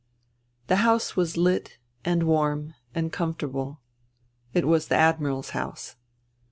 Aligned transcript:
The 0.65 0.77
house 0.77 1.15
was 1.15 1.37
lit 1.37 1.77
and 2.03 2.23
warm 2.23 2.73
and 2.95 3.13
comfortable. 3.13 3.81
It 4.51 4.67
was 4.67 4.87
the 4.87 4.95
Admiral's 4.95 5.51
liouse. 5.51 5.95